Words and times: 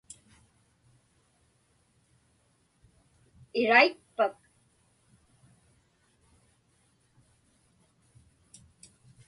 Iraitpak? 3.61 4.37